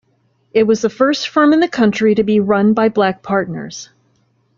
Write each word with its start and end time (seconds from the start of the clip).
It 0.51 0.63
was 0.63 0.81
the 0.81 0.89
first 0.89 1.29
firm 1.29 1.53
in 1.53 1.59
the 1.59 1.67
country 1.67 2.15
to 2.15 2.23
be 2.23 2.39
run 2.39 2.73
by 2.73 2.89
black 2.89 3.21
partners. 3.21 3.91